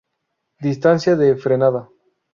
[0.59, 1.87] Distancia de frenada